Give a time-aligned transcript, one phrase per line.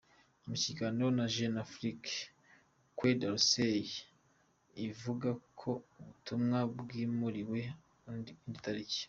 [0.47, 2.11] Mu kiganiro na Jeune Afrique,
[2.97, 3.83] Quai d’Orsay
[4.87, 7.59] ivuga ko ubutumwa bwimuriwe
[8.09, 8.33] indi
[8.65, 8.99] tariki.